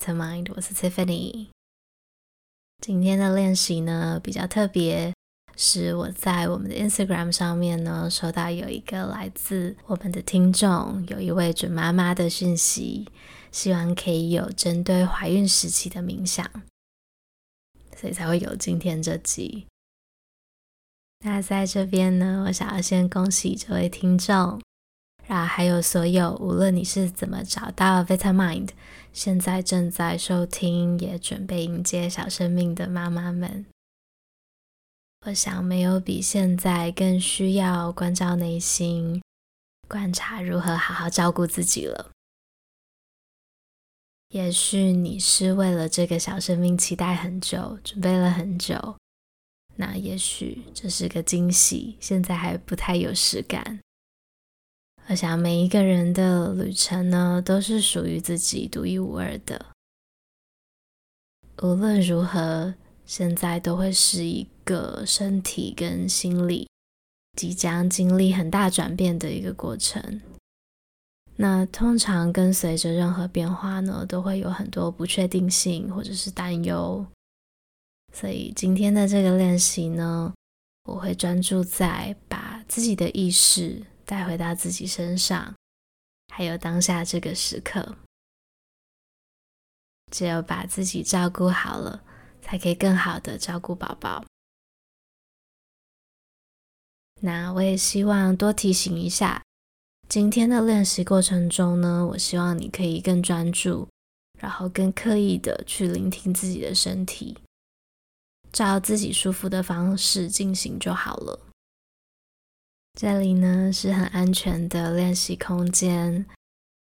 [0.00, 1.48] Vitamind，我是 Tiffany。
[2.80, 5.12] 今天的练习呢比较特别，
[5.56, 13.06] 是我在我们的 Instagram 上面呢收到有一个来自我们的听众，有一位准妈妈的讯息，
[13.52, 16.50] 希望可以有针对怀孕时期的冥想，
[17.94, 19.66] 所以才会有今天这集。
[21.22, 24.58] 那在这边呢，我想要先恭喜这位听众。
[25.28, 28.70] 啊，还有所有，无论你是怎么找到 Vitamind，
[29.12, 33.66] 现在正在收听，也准备迎接小生命的妈妈们，
[35.26, 39.20] 我想没有比现在更需要关照内心，
[39.88, 42.10] 观察如何好好照顾自己了。
[44.28, 48.96] 也许你是为了这个小生命期待很久，准备了很久，
[49.74, 53.80] 那也许这是个惊喜，现在还不太有实感。
[55.10, 59.66] 我想每一个人的旅程呢，都是属于自己独一无二的。
[61.62, 62.72] 无论如何，
[63.04, 66.68] 现在都会是一个身体跟心理
[67.36, 70.20] 即将经历很大转变的一个过程。
[71.34, 77.04] 那通常跟随着任何变化呢，都会有很多不确定性或者是担忧。
[78.14, 80.32] 所以今天的这个练习呢，
[80.84, 83.82] 我会专注在把自己的意识。
[84.10, 85.54] 带回到自己身上，
[86.34, 87.96] 还有当下这个时刻，
[90.10, 92.02] 只有把自己照顾好了，
[92.42, 94.24] 才可以更好的照顾宝宝。
[97.20, 99.44] 那我也希望多提醒一下，
[100.08, 103.88] 今天的练习过程中呢，我希望你可以更专注，
[104.40, 107.38] 然后更刻意的去聆听自己的身体，
[108.52, 111.46] 照自己舒服的方式进行就好了。
[112.94, 116.26] 这里呢是很安全的练习空间，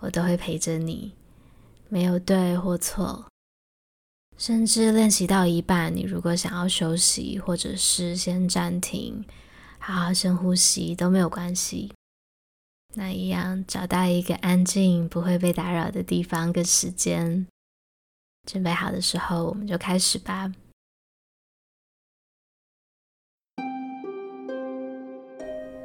[0.00, 1.14] 我都会陪着你，
[1.88, 3.26] 没有对或错。
[4.36, 9.24] 甚至练习到一半，你如果想要休息，或者是先暂停，
[9.78, 11.94] 好好深呼吸都没有关系。
[12.94, 17.46] 那一样找到一个安静、不会被打扰的地方跟时间，
[18.46, 20.52] 准备好的时候，我们就开始吧。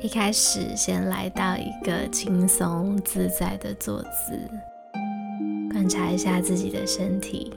[0.03, 4.49] 一开始，先来到一个轻松自在的坐姿，
[5.71, 7.53] 观察一下自己的身体，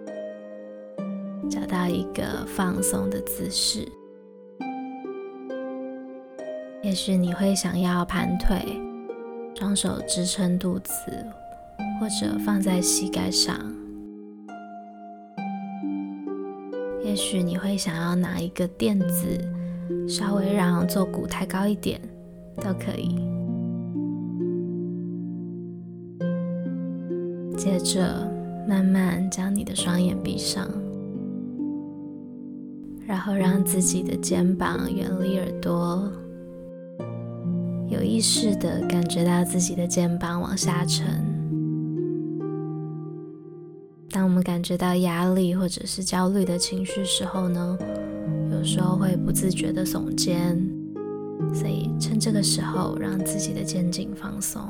[1.50, 3.88] 找到一个放松的姿势。
[6.82, 8.62] 也许你会想要盘腿，
[9.54, 10.94] 双手支撑肚子，
[11.98, 13.58] 或者放在膝盖上。
[17.02, 19.40] 也许你会想要拿一个垫子，
[20.06, 21.98] 稍微让坐骨抬高一点。
[22.56, 23.16] 都可以。
[27.56, 28.30] 接着，
[28.68, 30.68] 慢慢将你的双眼闭上，
[33.06, 36.10] 然后让自己的肩膀远离耳朵，
[37.88, 41.06] 有意识的感觉到自己的肩膀往下沉。
[44.10, 47.78] 当我们感觉到压力或者是焦虑的情绪时候呢，
[48.50, 50.73] 有时候会不自觉的耸肩。
[52.04, 54.60] 趁这个时候，让自己的肩颈放松。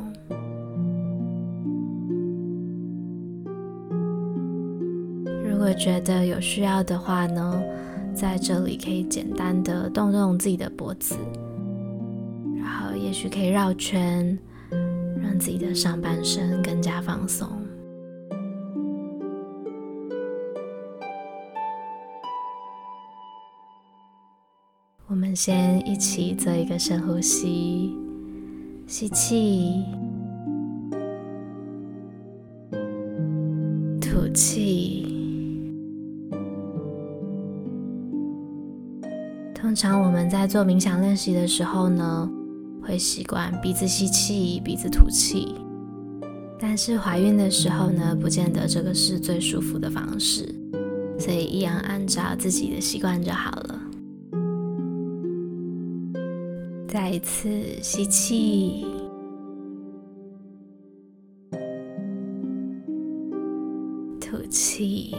[5.43, 7.61] 如果觉得有需要的话呢，
[8.15, 11.17] 在这里可以简单的动动自己的脖子，
[12.57, 14.39] 然后也许可以绕圈，
[15.21, 17.49] 让自己的上半身更加放松。
[25.25, 27.91] 我们先一起做一个深呼吸，
[28.87, 29.83] 吸气，
[33.99, 35.07] 吐气。
[39.55, 42.31] 通常我们在做冥想练习的时候呢，
[42.83, 45.55] 会习惯鼻子吸气，鼻子吐气。
[46.61, 50.55] 但是怀孕的时候呢，不见得这个是最舒服的方式，
[51.19, 53.74] 所以一样按照自己的习惯就好了。
[56.95, 57.49] 再一次
[57.83, 58.87] 吸气，
[64.21, 65.13] 吐气。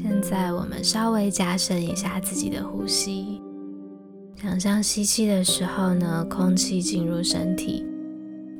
[0.00, 3.40] 现在我们稍微加深一下自己的呼吸，
[4.34, 7.86] 想象吸气的时候呢，空气进入身体，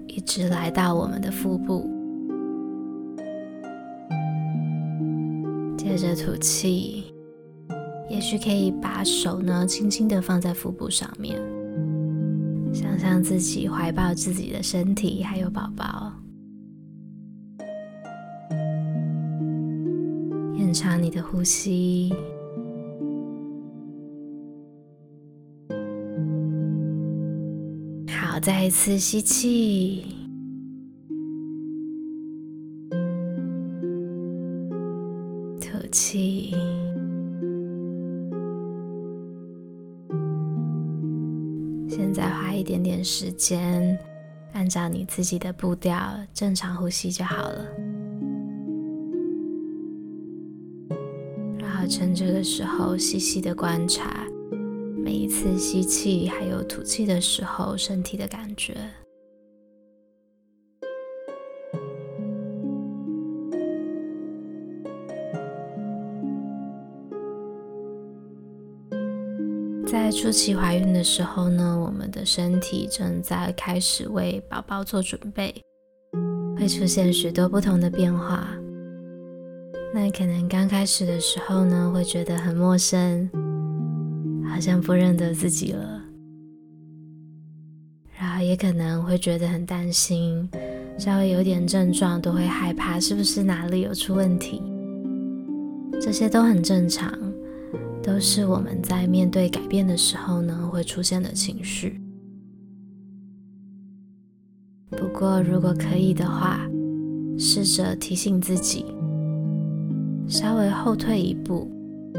[0.07, 1.91] 一直来到我们的腹部。
[5.77, 7.13] 接着吐气。
[8.21, 11.41] 也许可以把手呢轻轻的放在腹部上面，
[12.71, 16.13] 想象自己怀抱自己的身体，还有宝宝。
[20.59, 22.13] 延长你的呼吸。
[28.07, 30.05] 好，再一次吸气，
[35.59, 36.30] 吐气。
[42.61, 43.99] 一点点时间，
[44.53, 45.99] 按照你自己的步调
[46.35, 47.65] 正常呼吸就好了。
[51.59, 54.27] 然后趁这个时候细细的观察
[54.95, 58.77] 每一次吸气还有吐气的时候身体的感觉。
[70.11, 75.55] 初期怀孕的时候呢，我们的身体正在开始为宝宝做准备，
[76.59, 78.49] 会出现许多不同的变化。
[79.95, 83.31] 那可能刚开始的时候呢，会觉得很陌生，
[84.53, 86.03] 好像不认得自己了，
[88.19, 90.49] 然后也可能会觉得很担心，
[90.99, 94.61] 稍微有点症状都会害怕，是不是哪里有出问题？
[96.01, 97.30] 这些都很正常。
[98.03, 102.01] 都是我们在面对改变的时候呢，会出现的情绪。
[104.91, 106.61] 不过，如果可以的话，
[107.39, 108.85] 试着提醒自己，
[110.27, 111.71] 稍微后退一步，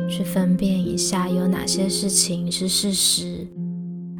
[0.09, 3.47] 去分辨一下有哪些事情是事实，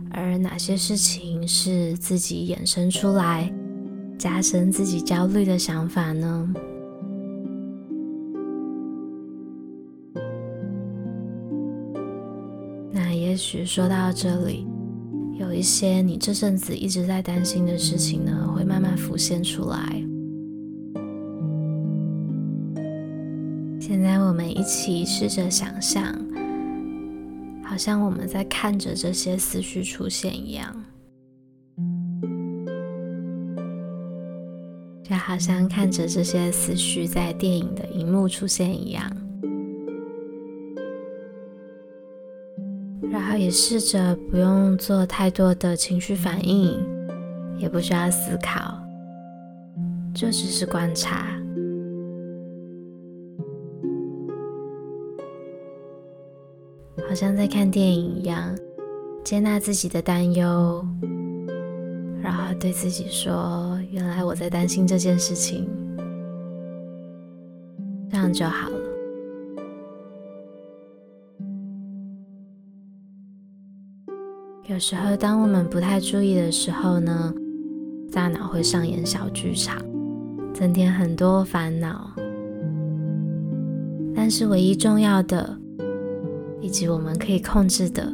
[0.09, 3.53] 而哪些事情是自己衍生出来，
[4.17, 6.53] 加深自己焦虑的想法呢？
[12.93, 14.67] 那也许说到这里，
[15.39, 20.03] 有一些你这阵子一直在担心的事情呢，会慢慢浮现出来。
[23.79, 26.03] 现在我们一起试着想象，
[27.63, 30.83] 好像我们在看着这些思绪出现一样，
[35.03, 39.09] 就好像看着这些思绪在电影的荧幕出现一样。
[43.37, 46.77] 也试着不用做太多的情绪反应，
[47.57, 48.77] 也不需要思考，
[50.13, 51.27] 就只是观察，
[57.07, 58.55] 好像在看电影一样，
[59.23, 60.85] 接纳自己的担忧，
[62.21, 65.69] 然后对自己说：“原来我在担心这件事情。”
[68.11, 68.80] 这样就好了。
[74.81, 77.31] 时候，当我们不太注意的时候呢，
[78.11, 79.77] 大脑会上演小剧场，
[80.55, 82.11] 增添很多烦恼。
[84.15, 85.55] 但是，唯一重要的，
[86.59, 88.11] 以及我们可以控制的，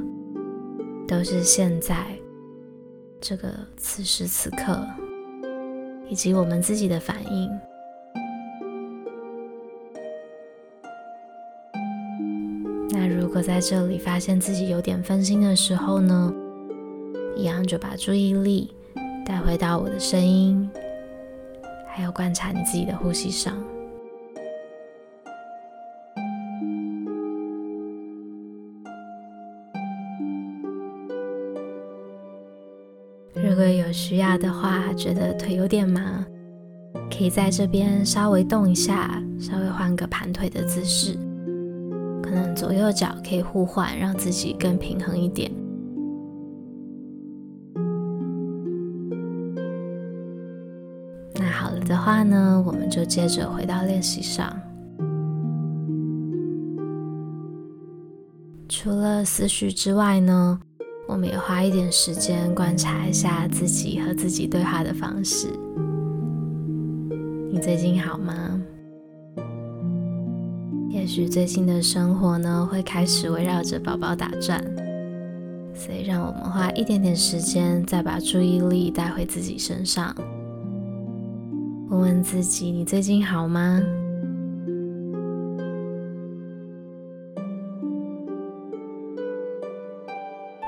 [1.08, 2.06] 都是现在
[3.22, 3.48] 这个
[3.78, 4.78] 此时此刻，
[6.10, 7.50] 以及我们自己的反应。
[12.90, 16.34] 那如果在这里发现自己有点分心的时候呢，
[17.38, 18.74] 一样就把注意力
[19.24, 20.68] 带回到我的声音，
[21.88, 23.56] 还有观察你自己的呼吸上。
[33.36, 36.26] 如果有需要的话，觉得腿有点麻，
[37.10, 41.14] 可以在这边稍微动一下，稍微换个盘腿的姿势，
[42.24, 45.52] 可能左右脚可以互换，让自己更平衡一点。
[51.88, 54.54] 的话呢，我们就接着回到练习上。
[58.68, 60.60] 除了思绪之外呢，
[61.08, 65.48] 我们也花一点时间观察一下自己和自己对话的方式。
[67.50, 68.62] 你最近好吗？
[70.90, 74.62] 也许最近的生活呢，会开始围绕着宝宝打转，
[75.74, 80.14] 所以让我们花一点点时间，再把注意力带回自己身上。
[81.90, 83.82] 问问自己，你最近好吗？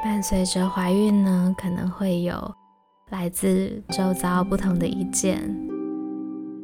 [0.02, 2.56] 伴随着怀孕呢，可能会有
[3.10, 5.42] 来自周遭不同的意见，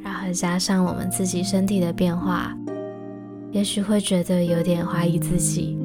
[0.01, 2.57] 然后加上我们自己身体的变化，
[3.51, 5.77] 也许会觉得有点怀疑自己，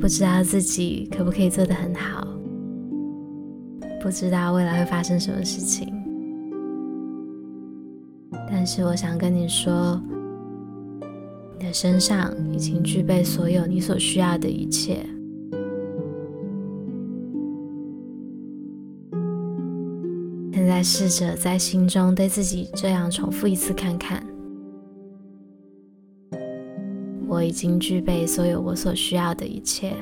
[0.00, 2.26] 不知道自己可不可以做得很好。
[4.02, 5.99] 不知道未来会发生什么事情。
[8.60, 9.98] 但是我想跟你说，
[11.58, 14.98] 你的身上已经具备所有你所需要的一切。
[20.52, 24.22] 现在试着在心中对自己这样重复一次看看。
[27.26, 29.96] 我已经具备所有我所需要的一切。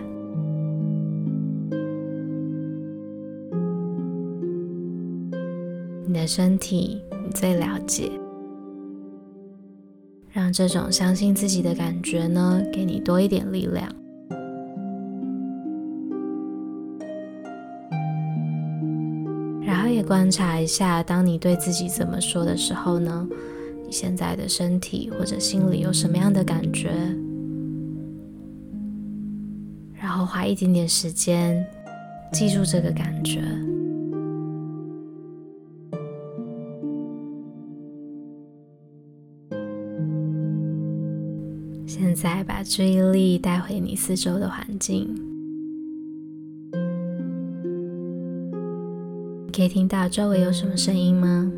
[6.09, 8.11] 你的身体，你最了解。
[10.53, 13.89] 这种相信自己的感觉呢，给你多一点力量。
[19.65, 23.29] 然后也观察一下，当你对自己怎么说的时候呢，
[23.85, 26.91] 你现在的身体或者心里有什么样的感觉？
[30.01, 31.65] 然后花一点点时间
[32.33, 33.43] 记住这个感觉。
[41.89, 45.09] 现在把注意力带回你四周的环境，
[49.51, 51.51] 可以听到周围有什么声音吗？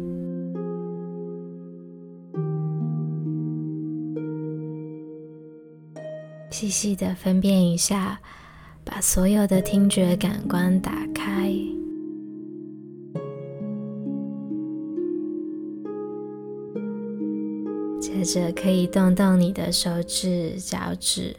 [6.48, 8.20] 细细的分辨一下，
[8.84, 11.52] 把所有的听觉感官打开。
[18.22, 21.34] 接着可以动动你的手指、脚趾，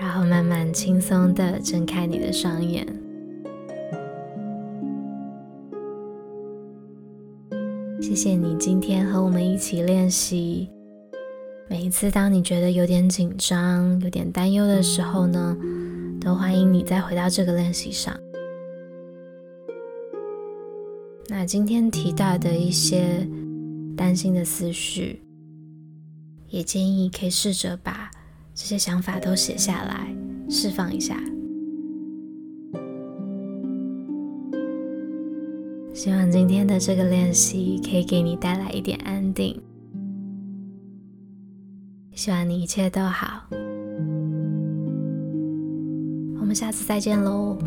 [0.00, 2.86] 然后慢慢轻松的睁开你的双眼。
[8.00, 10.70] 谢谢你今天和我们一起练习。
[11.68, 15.54] 每一次当你觉得有点紧张、有点担忧的时候呢，
[16.18, 18.18] 都欢迎你再回到这个练习上。
[21.28, 23.28] 那今天提到的一些
[23.96, 25.22] 担心的思绪，
[26.48, 28.10] 也建议可以试着把
[28.54, 30.14] 这些想法都写下来，
[30.48, 31.18] 释放一下。
[35.94, 39.58] 希望今天的这个练习可以给你带来一点安定。
[42.12, 43.48] 希望你一切都好，
[46.38, 47.58] 我们下次再见喽。